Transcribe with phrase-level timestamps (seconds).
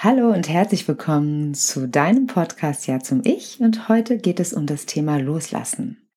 [0.00, 4.64] Hallo und herzlich willkommen zu deinem Podcast Ja zum Ich und heute geht es um
[4.64, 6.08] das Thema Loslassen.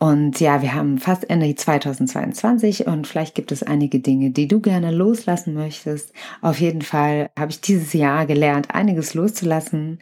[0.00, 4.60] Und ja, wir haben fast Ende 2022 und vielleicht gibt es einige Dinge, die du
[4.60, 6.14] gerne loslassen möchtest.
[6.40, 9.98] Auf jeden Fall habe ich dieses Jahr gelernt, einiges loszulassen,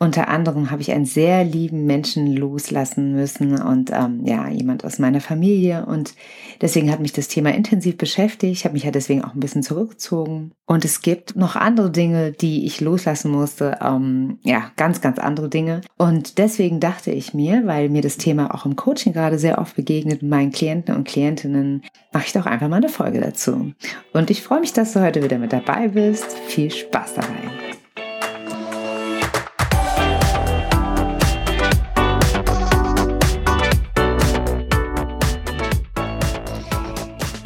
[0.00, 5.00] unter anderem habe ich einen sehr lieben Menschen loslassen müssen und ähm, ja, jemand aus
[5.00, 5.86] meiner Familie.
[5.86, 6.14] Und
[6.60, 8.52] deswegen hat mich das Thema intensiv beschäftigt.
[8.52, 10.52] Ich habe mich ja deswegen auch ein bisschen zurückgezogen.
[10.66, 13.78] Und es gibt noch andere Dinge, die ich loslassen musste.
[13.82, 15.80] Ähm, ja, ganz, ganz andere Dinge.
[15.96, 19.74] Und deswegen dachte ich mir, weil mir das Thema auch im Coaching gerade sehr oft
[19.74, 23.72] begegnet, meinen Klienten und Klientinnen, mache ich doch einfach mal eine Folge dazu.
[24.12, 26.38] Und ich freue mich, dass du heute wieder mit dabei bist.
[26.46, 27.57] Viel Spaß dabei.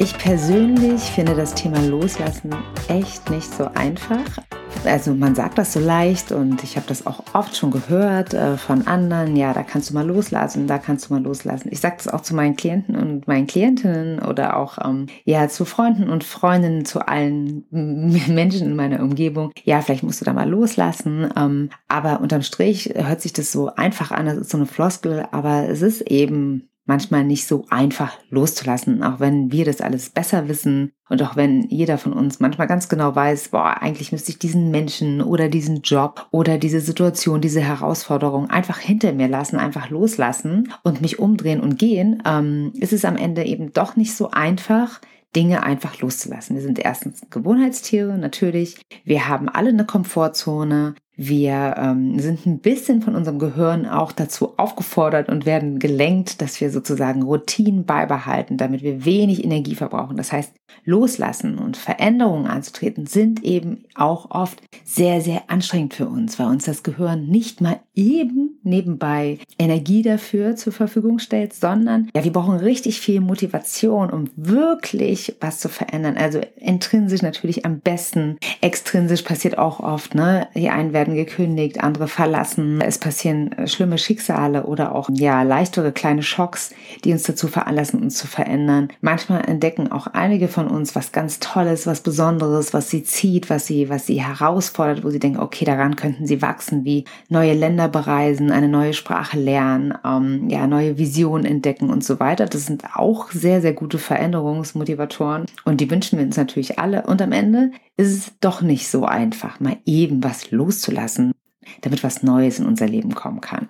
[0.03, 2.53] Ich persönlich finde das Thema Loslassen
[2.89, 4.37] echt nicht so einfach.
[4.83, 8.57] Also man sagt das so leicht und ich habe das auch oft schon gehört äh,
[8.57, 9.37] von anderen.
[9.37, 11.69] Ja, da kannst du mal loslassen, da kannst du mal loslassen.
[11.71, 15.63] Ich sage das auch zu meinen Klienten und meinen Klientinnen oder auch ähm, ja zu
[15.63, 19.53] Freunden und Freundinnen, zu allen Menschen in meiner Umgebung.
[19.63, 21.29] Ja, vielleicht musst du da mal loslassen.
[21.37, 24.25] Ähm, aber unterm Strich hört sich das so einfach an.
[24.25, 29.19] Das ist so eine Floskel, aber es ist eben manchmal nicht so einfach loszulassen, auch
[29.19, 33.15] wenn wir das alles besser wissen und auch wenn jeder von uns manchmal ganz genau
[33.15, 38.49] weiß, boah, eigentlich müsste ich diesen Menschen oder diesen Job oder diese Situation, diese Herausforderung
[38.49, 43.15] einfach hinter mir lassen, einfach loslassen und mich umdrehen und gehen, ähm, ist es am
[43.15, 44.99] Ende eben doch nicht so einfach,
[45.35, 46.55] Dinge einfach loszulassen.
[46.55, 48.77] Wir sind erstens Gewohnheitstiere, natürlich.
[49.03, 50.95] Wir haben alle eine Komfortzone.
[51.15, 56.59] Wir ähm, sind ein bisschen von unserem Gehirn auch dazu aufgefordert und werden gelenkt, dass
[56.59, 60.17] wir sozusagen Routinen beibehalten, damit wir wenig Energie verbrauchen.
[60.17, 60.53] Das heißt,
[60.85, 66.65] loslassen und Veränderungen anzutreten sind eben auch oft sehr, sehr anstrengend für uns, weil uns
[66.65, 72.57] das Gehirn nicht mal eben nebenbei Energie dafür zur Verfügung stellt, sondern ja, wir brauchen
[72.57, 76.17] richtig viel Motivation, um wirklich was zu verändern.
[76.17, 80.47] Also intrinsisch natürlich am besten, extrinsisch passiert auch oft, ne?
[80.55, 82.81] Die einen werden gekündigt, andere verlassen.
[82.81, 88.01] Es passieren äh, schlimme Schicksale oder auch ja leichtere kleine Schocks, die uns dazu veranlassen,
[88.01, 88.89] uns zu verändern.
[89.01, 93.67] Manchmal entdecken auch einige von uns was ganz Tolles, was Besonderes, was sie zieht, was
[93.67, 97.87] sie, was sie herausfordert, wo sie denken, okay, daran könnten sie wachsen, wie neue Länder
[97.87, 102.45] bereisen, eine neue Sprache lernen, ähm, ja neue Visionen entdecken und so weiter.
[102.45, 107.03] Das sind auch sehr, sehr gute Veränderungsmotivatoren und die wünschen wir uns natürlich alle.
[107.03, 111.33] Und am Ende ist es doch nicht so einfach, mal eben was loszulassen,
[111.81, 113.69] damit was Neues in unser Leben kommen kann.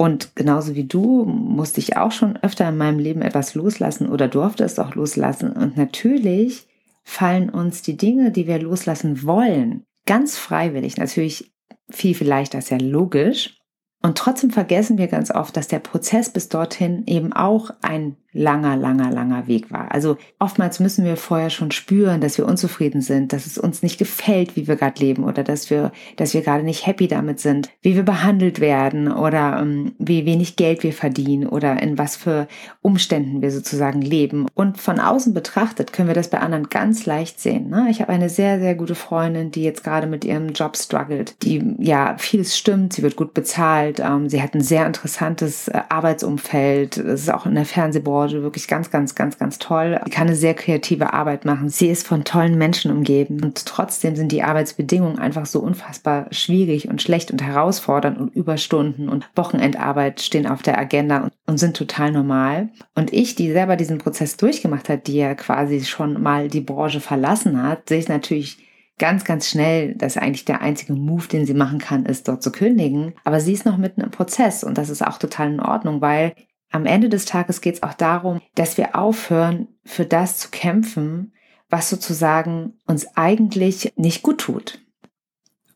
[0.00, 4.28] Und genauso wie du musste ich auch schon öfter in meinem Leben etwas loslassen oder
[4.28, 5.52] durfte es auch loslassen.
[5.52, 6.66] Und natürlich
[7.04, 11.52] fallen uns die Dinge, die wir loslassen wollen, ganz freiwillig, natürlich
[11.90, 13.59] viel, viel leichter, ist ja logisch.
[14.02, 18.76] Und trotzdem vergessen wir ganz oft, dass der Prozess bis dorthin eben auch ein langer,
[18.76, 19.90] langer, langer Weg war.
[19.92, 23.98] Also oftmals müssen wir vorher schon spüren, dass wir unzufrieden sind, dass es uns nicht
[23.98, 27.70] gefällt, wie wir gerade leben oder dass wir, dass wir gerade nicht happy damit sind,
[27.82, 32.46] wie wir behandelt werden oder ähm, wie wenig Geld wir verdienen oder in was für
[32.82, 34.46] Umständen wir sozusagen leben.
[34.54, 37.68] Und von außen betrachtet können wir das bei anderen ganz leicht sehen.
[37.68, 37.88] Ne?
[37.90, 41.74] Ich habe eine sehr, sehr gute Freundin, die jetzt gerade mit ihrem Job struggelt, die
[41.78, 46.96] ja vieles stimmt, sie wird gut bezahlt, ähm, sie hat ein sehr interessantes äh, Arbeitsumfeld,
[46.96, 49.98] es ist auch in der Fernsehbranche Branche wirklich ganz, ganz, ganz, ganz toll.
[50.04, 51.70] Sie kann eine sehr kreative Arbeit machen.
[51.70, 56.88] Sie ist von tollen Menschen umgeben und trotzdem sind die Arbeitsbedingungen einfach so unfassbar schwierig
[56.88, 62.12] und schlecht und herausfordernd und Überstunden und Wochenendarbeit stehen auf der Agenda und sind total
[62.12, 62.68] normal.
[62.94, 67.00] Und ich, die selber diesen Prozess durchgemacht hat, die ja quasi schon mal die Branche
[67.00, 68.58] verlassen hat, sehe ich natürlich
[68.98, 72.52] ganz, ganz schnell, dass eigentlich der einzige Move, den sie machen kann, ist, dort zu
[72.52, 73.14] kündigen.
[73.24, 76.34] Aber sie ist noch mitten im Prozess und das ist auch total in Ordnung, weil
[76.70, 81.32] am Ende des Tages geht es auch darum, dass wir aufhören, für das zu kämpfen,
[81.68, 84.80] was sozusagen uns eigentlich nicht gut tut.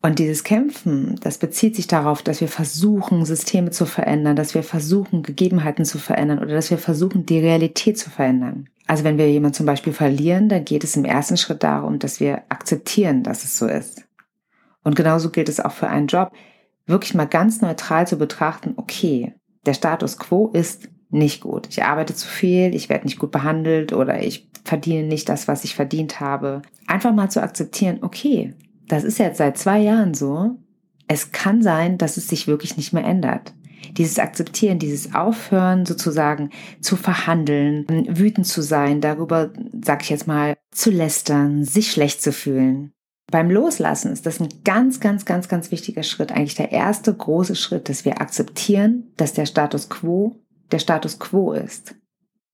[0.01, 4.61] Und dieses Kämpfen, das bezieht sich darauf, dass wir versuchen, Systeme zu verändern, dass wir
[4.61, 8.69] versuchen, Gegebenheiten zu verändern oder dass wir versuchen, die Realität zu verändern.
[8.85, 12.19] Also wenn wir jemanden zum Beispiel verlieren, dann geht es im ersten Schritt darum, dass
[12.19, 14.05] wir akzeptieren, dass es so ist.
[14.83, 16.31] Und genauso gilt es auch für einen Job,
[16.85, 19.33] wirklich mal ganz neutral zu betrachten, okay,
[19.65, 21.67] der Status quo ist nicht gut.
[21.69, 25.63] Ich arbeite zu viel, ich werde nicht gut behandelt oder ich verdiene nicht das, was
[25.63, 26.61] ich verdient habe.
[26.87, 28.53] Einfach mal zu akzeptieren, okay,
[28.87, 30.55] das ist jetzt seit zwei Jahren so.
[31.07, 33.53] Es kann sein, dass es sich wirklich nicht mehr ändert.
[33.97, 36.49] Dieses Akzeptieren, dieses Aufhören sozusagen
[36.81, 39.51] zu verhandeln, wütend zu sein, darüber,
[39.83, 42.94] sag ich jetzt mal, zu lästern, sich schlecht zu fühlen.
[43.31, 47.55] Beim Loslassen ist das ein ganz, ganz, ganz, ganz wichtiger Schritt, eigentlich der erste große
[47.55, 50.35] Schritt, dass wir akzeptieren, dass der Status quo
[50.71, 51.95] der Status quo ist.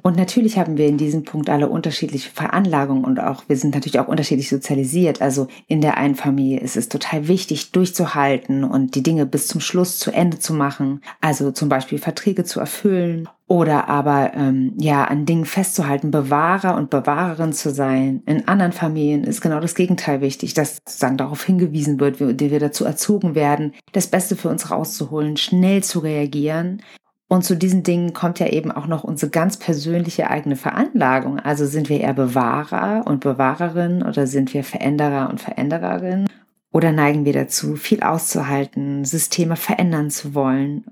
[0.02, 4.00] Und natürlich haben wir in diesem Punkt alle unterschiedliche Veranlagungen und auch, wir sind natürlich
[4.00, 5.22] auch unterschiedlich sozialisiert.
[5.22, 9.62] Also in der einen Familie ist es total wichtig, durchzuhalten und die Dinge bis zum
[9.62, 11.02] Schluss zu Ende zu machen.
[11.20, 16.90] Also zum Beispiel Verträge zu erfüllen oder aber ähm, ja an Dingen festzuhalten, Bewahrer und
[16.90, 18.24] Bewahrerin zu sein.
[18.26, 22.60] In anderen Familien ist genau das Gegenteil wichtig, dass sozusagen darauf hingewiesen wird, wie wir
[22.62, 26.82] dazu erzogen werden, das Beste für uns rauszuholen, schnell zu reagieren
[27.32, 31.40] und zu diesen Dingen kommt ja eben auch noch unsere ganz persönliche eigene Veranlagung.
[31.40, 36.28] Also sind wir eher Bewahrer und Bewahrerin oder sind wir Veränderer und Verändererin?
[36.74, 40.84] Oder neigen wir dazu, viel auszuhalten, Systeme verändern zu wollen?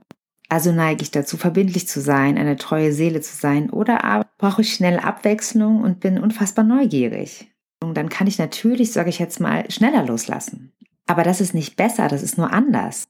[0.47, 4.61] Also neige ich dazu, verbindlich zu sein, eine treue Seele zu sein oder aber brauche
[4.61, 7.51] ich schnell Abwechslung und bin unfassbar neugierig.
[7.83, 10.71] Und dann kann ich natürlich, sage ich jetzt mal, schneller loslassen.
[11.05, 13.09] Aber das ist nicht besser, das ist nur anders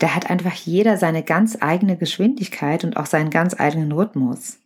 [0.00, 4.58] da hat einfach jeder seine ganz eigene Geschwindigkeit und auch seinen ganz eigenen Rhythmus.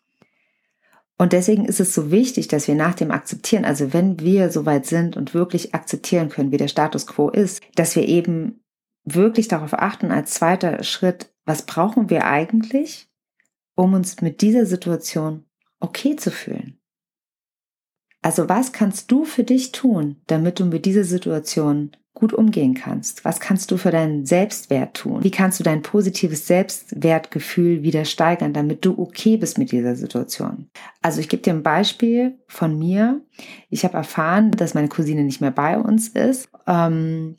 [1.16, 4.86] Und deswegen ist es so wichtig, dass wir nach dem Akzeptieren, also wenn wir soweit
[4.86, 8.64] sind und wirklich akzeptieren können, wie der Status quo ist, dass wir eben
[9.04, 13.08] wirklich darauf achten als zweiter Schritt, was brauchen wir eigentlich,
[13.74, 15.44] um uns mit dieser Situation
[15.80, 16.78] okay zu fühlen?
[18.22, 23.24] Also was kannst du für dich tun, damit du mit dieser Situation gut umgehen kannst?
[23.24, 25.24] Was kannst du für deinen Selbstwert tun?
[25.24, 30.70] Wie kannst du dein positives Selbstwertgefühl wieder steigern, damit du okay bist mit dieser Situation?
[31.02, 33.20] Also ich gebe dir ein Beispiel von mir.
[33.68, 36.48] Ich habe erfahren, dass meine Cousine nicht mehr bei uns ist.
[36.68, 37.36] Ähm,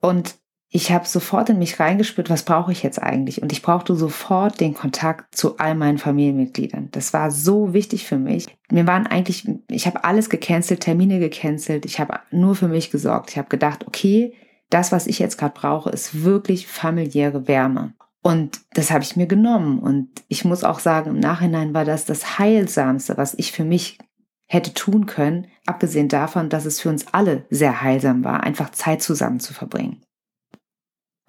[0.00, 0.36] und
[0.70, 3.40] ich habe sofort in mich reingespürt, was brauche ich jetzt eigentlich?
[3.40, 6.90] Und ich brauchte sofort den Kontakt zu all meinen Familienmitgliedern.
[6.92, 8.46] Das war so wichtig für mich.
[8.70, 11.86] Mir waren eigentlich, ich habe alles gecancelt, Termine gecancelt.
[11.86, 13.30] Ich habe nur für mich gesorgt.
[13.30, 14.34] Ich habe gedacht, okay,
[14.68, 17.94] das, was ich jetzt gerade brauche, ist wirklich familiäre Wärme.
[18.20, 19.78] Und das habe ich mir genommen.
[19.78, 23.98] Und ich muss auch sagen, im Nachhinein war das das Heilsamste, was ich für mich
[24.44, 29.02] hätte tun können, abgesehen davon, dass es für uns alle sehr heilsam war, einfach Zeit
[29.02, 30.02] zusammen zu verbringen.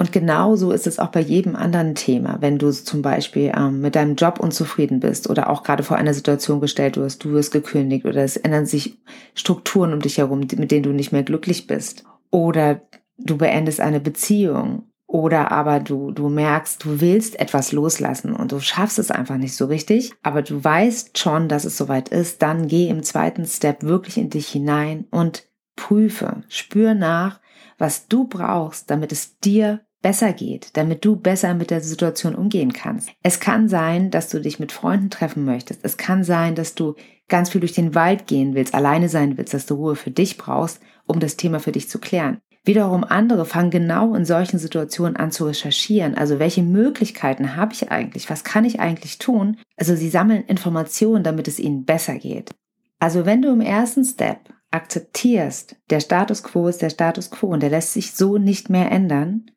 [0.02, 2.38] Und genauso ist es auch bei jedem anderen Thema.
[2.40, 6.14] Wenn du zum Beispiel ähm, mit deinem Job unzufrieden bist oder auch gerade vor einer
[6.14, 8.98] Situation gestellt wirst, du wirst gekündigt oder es ändern sich
[9.36, 12.06] Strukturen um dich herum, mit denen du nicht mehr glücklich bist.
[12.32, 12.82] Oder
[13.18, 14.84] du beendest eine Beziehung.
[15.06, 19.56] Oder aber du, du merkst, du willst etwas loslassen und du schaffst es einfach nicht
[19.56, 23.84] so richtig, aber du weißt schon, dass es soweit ist, dann geh im zweiten Step
[23.84, 27.40] wirklich in dich hinein und prüfe, spür nach,
[27.80, 32.74] was du brauchst, damit es dir besser geht, damit du besser mit der Situation umgehen
[32.74, 33.10] kannst.
[33.24, 35.82] Es kann sein, dass du dich mit Freunden treffen möchtest.
[35.84, 36.96] Es kann sein, dass du
[37.28, 40.38] ganz viel durch den Wald gehen willst, alleine sein willst, dass du Ruhe für dich
[40.38, 42.40] brauchst, um das Thema für dich zu klären.
[42.66, 46.16] Wiederum andere fangen genau in solchen Situationen an zu recherchieren.
[46.16, 48.30] Also welche Möglichkeiten habe ich eigentlich?
[48.30, 49.58] Was kann ich eigentlich tun?
[49.78, 52.52] Also sie sammeln Informationen, damit es ihnen besser geht.
[53.00, 57.64] Also wenn du im ersten Step akzeptierst, der Status quo ist der Status quo und
[57.64, 59.50] der lässt sich so nicht mehr ändern,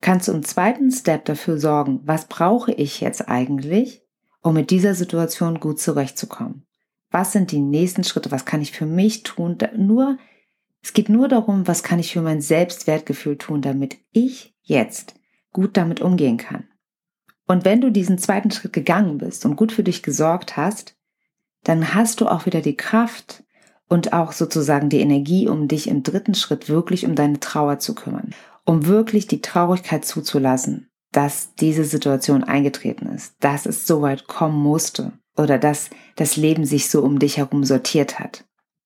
[0.00, 4.02] kannst du im zweiten Step dafür sorgen, was brauche ich jetzt eigentlich,
[4.42, 6.66] um mit dieser Situation gut zurechtzukommen?
[7.10, 8.30] Was sind die nächsten Schritte?
[8.30, 9.58] Was kann ich für mich tun?
[9.76, 10.18] Nur,
[10.82, 15.14] es geht nur darum, was kann ich für mein Selbstwertgefühl tun, damit ich jetzt
[15.52, 16.68] gut damit umgehen kann.
[17.46, 20.94] Und wenn du diesen zweiten Schritt gegangen bist und gut für dich gesorgt hast,
[21.64, 23.42] dann hast du auch wieder die Kraft
[23.88, 27.96] und auch sozusagen die Energie, um dich im dritten Schritt wirklich um deine Trauer zu
[27.96, 28.32] kümmern
[28.70, 34.62] um wirklich die Traurigkeit zuzulassen, dass diese Situation eingetreten ist, dass es so weit kommen
[34.62, 38.44] musste oder dass das Leben sich so um dich herum sortiert hat,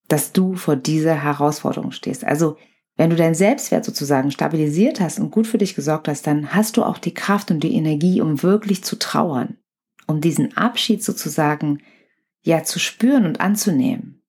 [0.09, 2.25] dass du vor dieser Herausforderung stehst.
[2.25, 2.57] Also
[2.97, 6.79] wenn du deinen Selbstwert sozusagen stabilisiert hast und gut für dich gesorgt hast, dann hast
[6.79, 9.59] du auch die Kraft und die Energie, um wirklich zu trauern,
[10.07, 11.83] um diesen Abschied sozusagen
[12.41, 14.24] ja zu spüren und anzunehmen.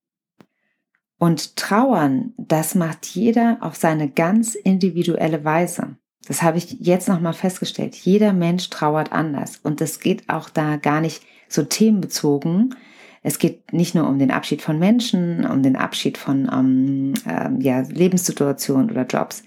[1.26, 5.96] Und trauern, das macht jeder auf seine ganz individuelle Weise.
[6.28, 7.96] Das habe ich jetzt nochmal festgestellt.
[7.96, 9.60] Jeder Mensch trauert anders.
[9.64, 12.76] Und es geht auch da gar nicht so themenbezogen.
[13.24, 17.50] Es geht nicht nur um den Abschied von Menschen, um den Abschied von ähm, äh,
[17.58, 19.44] ja, Lebenssituationen oder Jobs.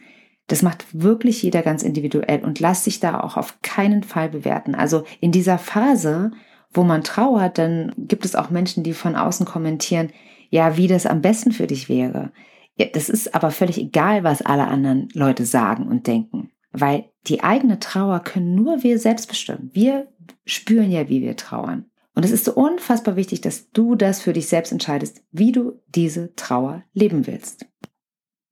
[0.49, 4.75] Das macht wirklich jeder ganz individuell und lässt sich da auch auf keinen Fall bewerten.
[4.75, 6.32] Also in dieser Phase,
[6.73, 10.11] wo man trauert, dann gibt es auch Menschen, die von außen kommentieren,
[10.50, 12.33] ja, wie das am besten für dich wäre.
[12.76, 17.43] Ja, das ist aber völlig egal, was alle anderen Leute sagen und denken, weil die
[17.43, 19.71] eigene Trauer können nur wir selbst bestimmen.
[19.73, 20.09] Wir
[20.45, 21.87] spüren ja, wie wir trauern.
[22.14, 25.81] Und es ist so unfassbar wichtig, dass du das für dich selbst entscheidest, wie du
[25.87, 27.67] diese Trauer leben willst.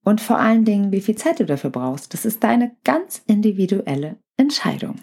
[0.04, 2.14] Und vor allen Dingen, wie viel Zeit du dafür brauchst.
[2.14, 5.00] Das ist deine ganz individuelle Entscheidung.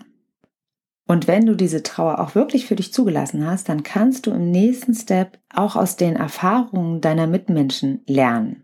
[1.05, 4.51] Und wenn du diese Trauer auch wirklich für dich zugelassen hast, dann kannst du im
[4.51, 8.63] nächsten Step auch aus den Erfahrungen deiner Mitmenschen lernen.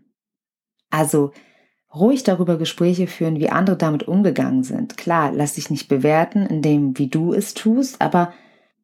[0.90, 1.32] Also
[1.94, 4.96] ruhig darüber Gespräche führen, wie andere damit umgegangen sind.
[4.96, 8.32] Klar, lass dich nicht bewerten in dem, wie du es tust, aber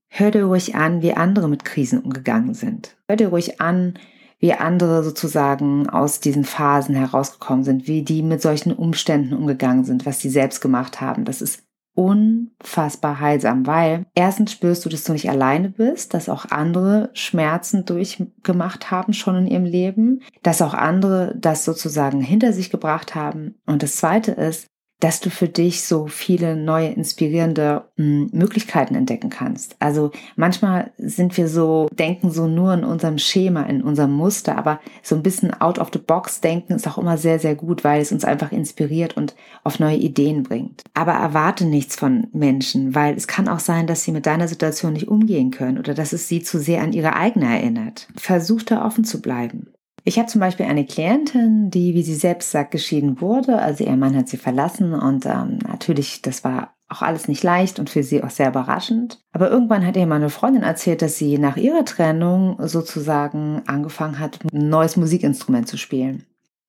[0.08, 2.96] hör dir ruhig an, wie andere mit Krisen umgegangen sind.
[3.08, 3.98] Hör dir ruhig an,
[4.38, 10.04] wie andere sozusagen aus diesen Phasen herausgekommen sind, wie die mit solchen Umständen umgegangen sind,
[10.04, 11.24] was sie selbst gemacht haben.
[11.24, 11.65] Das ist
[11.96, 17.86] unfassbar heilsam, weil erstens spürst du, dass du nicht alleine bist, dass auch andere Schmerzen
[17.86, 23.54] durchgemacht haben schon in ihrem Leben, dass auch andere das sozusagen hinter sich gebracht haben.
[23.64, 24.66] Und das zweite ist,
[25.00, 29.76] dass du für dich so viele neue inspirierende hm, Möglichkeiten entdecken kannst.
[29.78, 34.80] Also manchmal sind wir so, denken so nur in unserem Schema, in unserem Muster, aber
[35.02, 38.00] so ein bisschen out of the box denken ist auch immer sehr, sehr gut, weil
[38.00, 39.34] es uns einfach inspiriert und
[39.64, 40.82] auf neue Ideen bringt.
[40.94, 44.94] Aber erwarte nichts von Menschen, weil es kann auch sein, dass sie mit deiner Situation
[44.94, 48.08] nicht umgehen können oder dass es sie zu sehr an ihre eigene erinnert.
[48.16, 49.68] Versuch da offen zu bleiben.
[50.08, 53.58] Ich habe zum Beispiel eine Klientin, die, wie sie selbst sagt, geschieden wurde.
[53.58, 57.80] Also ihr Mann hat sie verlassen und ähm, natürlich, das war auch alles nicht leicht
[57.80, 59.18] und für sie auch sehr überraschend.
[59.32, 64.38] Aber irgendwann hat ihr meine Freundin erzählt, dass sie nach ihrer Trennung sozusagen angefangen hat,
[64.52, 66.24] ein neues Musikinstrument zu spielen.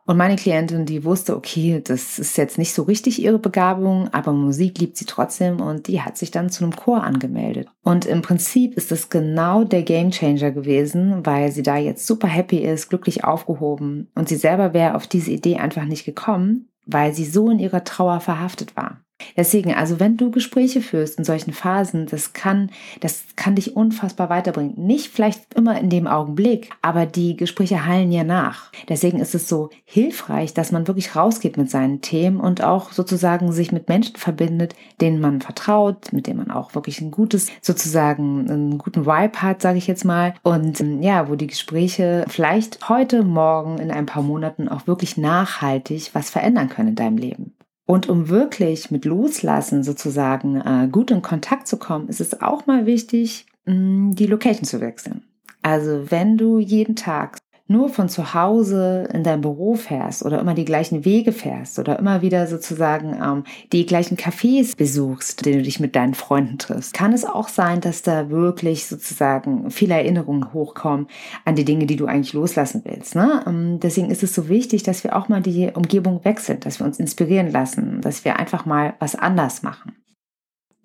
[0.08, 4.32] Und meine Klientin, die wusste, okay, das ist jetzt nicht so richtig ihre Begabung, aber
[4.32, 7.68] Musik liebt sie trotzdem und die hat sich dann zu einem Chor angemeldet.
[7.84, 12.60] Und im Prinzip ist es genau der Gamechanger gewesen, weil sie da jetzt super happy
[12.60, 17.26] ist, glücklich aufgehoben und sie selber wäre auf diese Idee einfach nicht gekommen, weil sie
[17.26, 19.02] so in ihrer Trauer verhaftet war.
[19.36, 22.72] Deswegen, also wenn du Gespräche führst in solchen Phasen, das kann,
[23.02, 24.74] das kann dich unfassbar weiterbringen.
[24.78, 28.72] Nicht vielleicht immer in dem Augenblick, aber die Gespräche heilen ja nach.
[28.90, 33.52] Deswegen ist es so hilfreich, dass man wirklich rausgeht mit seinen Themen und auch sozusagen
[33.52, 38.50] sich mit Menschen verbindet, denen man vertraut, mit denen man auch wirklich ein gutes, sozusagen
[38.50, 40.34] einen guten Vibe hat, sage ich jetzt mal.
[40.44, 45.18] Und ähm, ja, wo die Gespräche vielleicht heute, morgen, in ein paar Monaten auch wirklich
[45.18, 47.57] nachhaltig was verändern können in deinem Leben.
[47.88, 52.68] Und um wirklich mit Loslassen sozusagen äh, gut in Kontakt zu kommen, ist es auch
[52.68, 55.24] mal wichtig, mh, mm, die Location zu wechseln.
[55.62, 60.54] Also wenn du jeden Tag nur von zu Hause in dein Büro fährst oder immer
[60.54, 63.44] die gleichen Wege fährst oder immer wieder sozusagen ähm,
[63.74, 67.82] die gleichen Cafés besuchst, denen du dich mit deinen Freunden triffst, kann es auch sein,
[67.82, 71.08] dass da wirklich sozusagen viele Erinnerungen hochkommen
[71.44, 73.16] an die Dinge, die du eigentlich loslassen willst.
[73.16, 73.44] Ne?
[73.46, 76.86] Ähm, deswegen ist es so wichtig, dass wir auch mal die Umgebung wechseln, dass wir
[76.86, 79.97] uns inspirieren lassen, dass wir einfach mal was anders machen.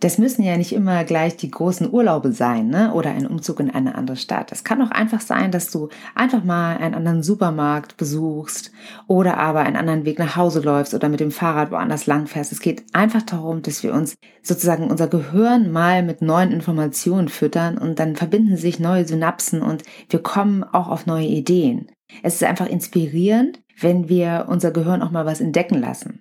[0.02, 2.92] Das müssen ja nicht immer gleich die großen Urlaube sein ne?
[2.92, 4.50] oder ein Umzug in eine andere Stadt.
[4.50, 8.72] Es kann auch einfach sein, dass du einfach mal einen anderen Supermarkt besuchst
[9.06, 12.50] oder aber einen anderen Weg nach Hause läufst oder mit dem Fahrrad woanders langfährst.
[12.50, 17.78] Es geht einfach darum, dass wir uns sozusagen unser Gehirn mal mit neuen Informationen füttern
[17.78, 21.92] und dann verbinden sich neue Synapsen und wir kommen auch auf neue Ideen.
[22.24, 26.18] Es ist einfach inspirierend, wenn wir unser Gehirn auch mal was entdecken lassen.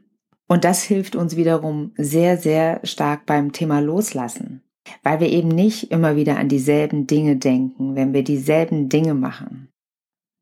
[0.51, 4.61] Und das hilft uns wiederum sehr, sehr stark beim Thema Loslassen,
[5.01, 9.69] weil wir eben nicht immer wieder an dieselben Dinge denken, wenn wir dieselben Dinge machen.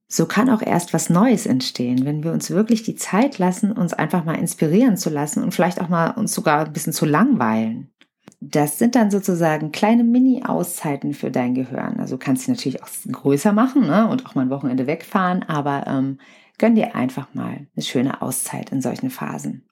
[0.07, 3.93] So kann auch erst was Neues entstehen, wenn wir uns wirklich die Zeit lassen, uns
[3.93, 7.91] einfach mal inspirieren zu lassen und vielleicht auch mal uns sogar ein bisschen zu langweilen.
[8.41, 11.99] Das sind dann sozusagen kleine Mini-Auszeiten für dein Gehirn.
[11.99, 14.09] Also du kannst sie natürlich auch größer machen ne?
[14.09, 16.17] und auch mal ein Wochenende wegfahren, aber ähm,
[16.57, 19.68] gönn dir einfach mal eine schöne Auszeit in solchen Phasen.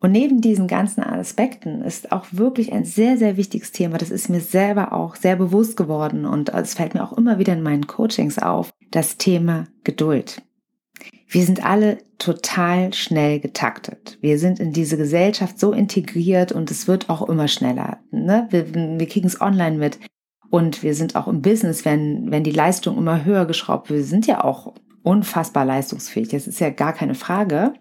[0.00, 3.98] Und neben diesen ganzen Aspekten ist auch wirklich ein sehr, sehr wichtiges Thema.
[3.98, 7.52] Das ist mir selber auch sehr bewusst geworden und es fällt mir auch immer wieder
[7.52, 8.72] in meinen Coachings auf.
[8.90, 10.42] Das Thema Geduld.
[11.28, 14.18] Wir sind alle total schnell getaktet.
[14.20, 17.98] Wir sind in diese Gesellschaft so integriert und es wird auch immer schneller.
[18.10, 18.48] Ne?
[18.50, 20.00] Wir, wir kriegen es online mit
[20.48, 24.00] und wir sind auch im Business, wenn, wenn die Leistung immer höher geschraubt wird.
[24.00, 26.28] Wir sind ja auch unfassbar leistungsfähig.
[26.28, 27.74] Das ist ja gar keine Frage.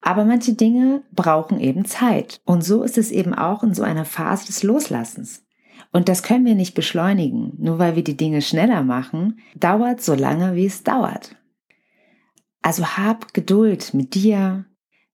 [0.00, 2.40] Aber manche Dinge brauchen eben Zeit.
[2.44, 5.44] Und so ist es eben auch in so einer Phase des Loslassens.
[5.92, 7.52] Und das können wir nicht beschleunigen.
[7.58, 11.36] Nur weil wir die Dinge schneller machen, dauert so lange, wie es dauert.
[12.62, 14.64] Also hab Geduld mit dir,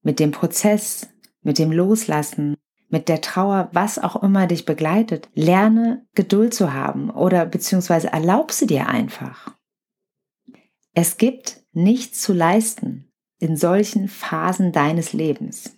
[0.03, 1.09] mit dem Prozess,
[1.43, 2.57] mit dem Loslassen,
[2.89, 5.29] mit der Trauer, was auch immer dich begleitet.
[5.35, 9.55] Lerne Geduld zu haben oder beziehungsweise erlaub sie dir einfach.
[10.93, 13.06] Es gibt nichts zu leisten
[13.39, 15.77] in solchen Phasen deines Lebens.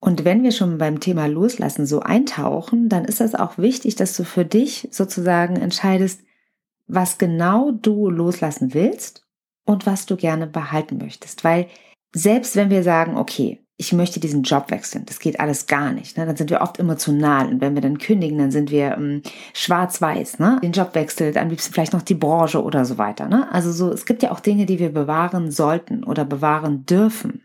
[0.00, 4.16] Und wenn wir schon beim Thema Loslassen so eintauchen, dann ist es auch wichtig, dass
[4.16, 6.22] du für dich sozusagen entscheidest,
[6.88, 9.24] was genau du loslassen willst
[9.64, 11.44] und was du gerne behalten möchtest.
[11.44, 11.68] Weil
[12.12, 16.16] selbst wenn wir sagen, okay, ich möchte diesen Job wechseln, das geht alles gar nicht,
[16.16, 16.24] ne?
[16.24, 19.22] dann sind wir oft emotional und wenn wir dann kündigen, dann sind wir ähm,
[19.54, 20.60] schwarz-weiß, ne?
[20.62, 23.26] den Job wechselt, am liebsten vielleicht noch die Branche oder so weiter.
[23.26, 23.52] Ne?
[23.52, 27.42] Also so, es gibt ja auch Dinge, die wir bewahren sollten oder bewahren dürfen.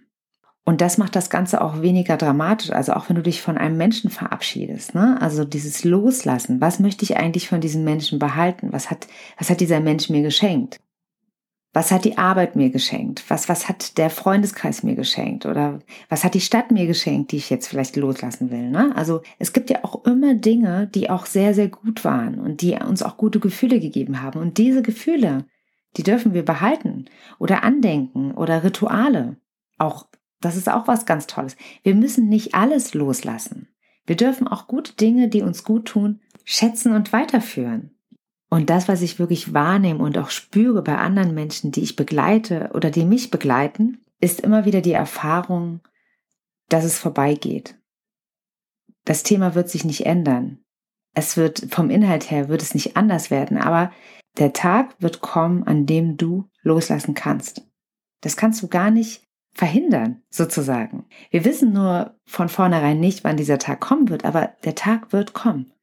[0.63, 2.72] Und das macht das Ganze auch weniger dramatisch.
[2.72, 5.17] Also auch wenn du dich von einem Menschen verabschiedest, ne?
[5.22, 6.60] Also dieses Loslassen.
[6.60, 8.74] Was möchte ich eigentlich von diesem Menschen behalten?
[8.74, 10.82] Was hat, was hat dieser Mensch mir geschenkt?
[11.77, 13.24] Was hat die Arbeit mir geschenkt?
[13.27, 15.46] Was, was hat der Freundeskreis mir geschenkt?
[15.46, 15.77] Oder
[16.10, 18.72] was hat die Stadt mir geschenkt, die ich jetzt vielleicht loslassen will?
[18.72, 18.96] Ne?
[18.96, 22.74] Also es gibt ja auch immer Dinge, die auch sehr, sehr gut waren und die
[22.74, 24.39] uns auch gute Gefühle gegeben haben.
[24.39, 25.46] Und diese Gefühle,
[25.98, 27.05] die dürfen wir behalten
[27.38, 29.38] oder andenken oder Rituale.
[29.77, 30.07] Auch
[30.41, 31.57] das ist auch was ganz Tolles.
[31.84, 33.67] Wir müssen nicht alles loslassen.
[34.07, 37.91] Wir dürfen auch gute Dinge, die uns gut tun, schätzen und weiterführen.
[38.50, 42.72] Und das, was ich wirklich wahrnehme und auch spüre bei anderen Menschen, die ich begleite
[42.74, 45.82] oder die mich begleiten, ist immer wieder die Erfahrung,
[46.70, 47.75] dass es vorbeigeht.
[49.06, 50.60] Das Thema wird sich nicht ändern.
[51.13, 53.92] Es wird vom Inhalt her wird es nicht anders werden, aber
[54.38, 57.63] der Tag wird kommen, an dem du loslassen kannst.
[58.22, 59.24] Das kannst du gar nicht
[59.54, 61.06] verhindern, sozusagen.
[61.32, 65.34] Wir wissen nur von vornherein nicht, wann dieser Tag kommen wird, aber der Tag wird
[65.34, 65.74] kommen.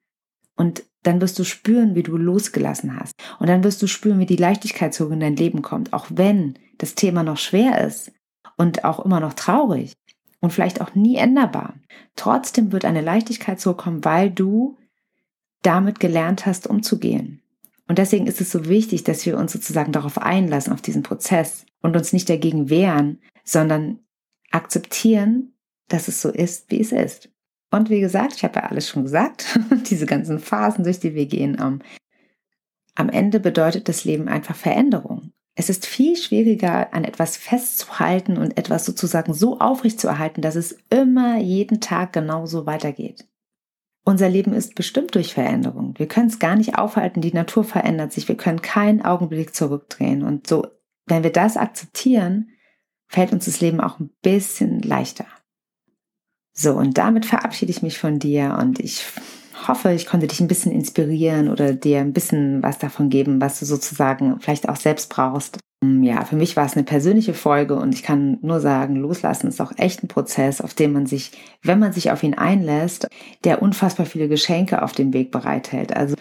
[0.56, 3.14] Und dann wirst du spüren, wie du losgelassen hast.
[3.38, 6.58] Und dann wirst du spüren, wie die Leichtigkeit zurück in dein Leben kommt, auch wenn
[6.78, 8.12] das Thema noch schwer ist
[8.56, 9.92] und auch immer noch traurig
[10.40, 11.75] und vielleicht auch nie änderbar.
[12.16, 14.76] Trotzdem wird eine Leichtigkeit zurückkommen, weil du
[15.62, 17.42] damit gelernt hast, umzugehen.
[17.88, 21.66] Und deswegen ist es so wichtig, dass wir uns sozusagen darauf einlassen, auf diesen Prozess
[21.80, 23.99] und uns nicht dagegen wehren, sondern
[24.50, 25.54] akzeptieren,
[25.88, 27.28] dass es so ist, wie es ist.
[27.74, 29.58] Und wie gesagt, ich habe ja alles schon gesagt,
[29.90, 31.80] diese ganzen Phasen, durch die wir gehen, ähm,
[32.94, 35.32] am Ende bedeutet das Leben einfach Veränderung.
[35.56, 40.54] Es ist viel schwieriger, an etwas festzuhalten und etwas sozusagen so aufrecht zu erhalten, dass
[40.54, 43.26] es immer jeden Tag genauso weitergeht.
[44.04, 45.94] Unser Leben ist bestimmt durch Veränderung.
[45.96, 47.22] Wir können es gar nicht aufhalten.
[47.22, 48.28] Die Natur verändert sich.
[48.28, 50.22] Wir können keinen Augenblick zurückdrehen.
[50.22, 50.64] Und so,
[51.06, 52.50] wenn wir das akzeptieren,
[53.08, 55.26] fällt uns das Leben auch ein bisschen leichter.
[56.56, 59.04] So, und damit verabschiede ich mich von dir und ich
[59.66, 63.58] hoffe, ich konnte dich ein bisschen inspirieren oder dir ein bisschen was davon geben, was
[63.58, 65.58] du sozusagen vielleicht auch selbst brauchst.
[65.82, 69.60] Ja, für mich war es eine persönliche Folge und ich kann nur sagen, loslassen ist
[69.60, 73.08] auch echt ein Prozess, auf dem man sich, wenn man sich auf ihn einlässt,
[73.44, 75.94] der unfassbar viele Geschenke auf dem Weg bereithält.
[75.94, 76.14] Also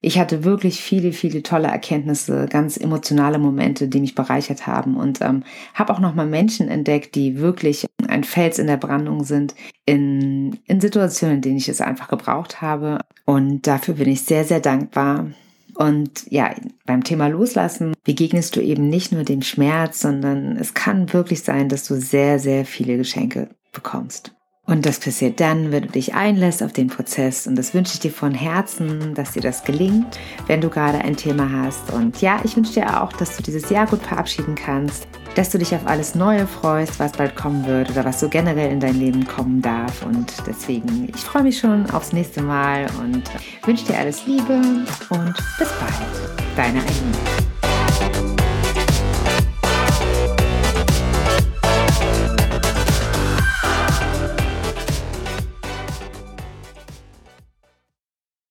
[0.00, 5.20] ich hatte wirklich viele, viele tolle Erkenntnisse, ganz emotionale Momente, die mich bereichert haben und
[5.20, 10.58] ähm, habe auch nochmal Menschen entdeckt, die wirklich ein Fels in der Brandung sind in,
[10.66, 13.00] in Situationen, in denen ich es einfach gebraucht habe.
[13.26, 15.32] Und dafür bin ich sehr, sehr dankbar.
[15.74, 16.54] Und ja,
[16.86, 21.68] beim Thema Loslassen begegnest du eben nicht nur dem Schmerz, sondern es kann wirklich sein,
[21.68, 24.32] dass du sehr, sehr viele Geschenke bekommst.
[24.70, 27.48] Und das passiert dann, wenn du dich einlässt auf den Prozess.
[27.48, 31.16] Und das wünsche ich dir von Herzen, dass dir das gelingt, wenn du gerade ein
[31.16, 31.92] Thema hast.
[31.92, 35.58] Und ja, ich wünsche dir auch, dass du dieses Jahr gut verabschieden kannst, dass du
[35.58, 38.94] dich auf alles Neue freust, was bald kommen wird oder was so generell in dein
[38.94, 40.06] Leben kommen darf.
[40.06, 43.24] Und deswegen, ich freue mich schon aufs nächste Mal und
[43.64, 46.54] wünsche dir alles Liebe und bis bald.
[46.54, 47.49] Deine Eileen.